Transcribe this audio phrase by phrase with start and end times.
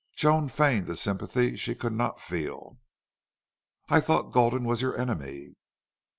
[0.15, 2.79] Joan feigned the sympathy she could not feel.
[3.87, 5.57] "I thought Gulden was your enemy."